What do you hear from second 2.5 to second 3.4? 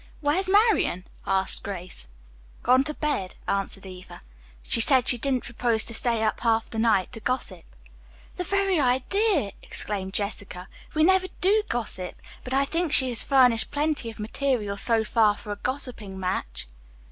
"Gone to bed,"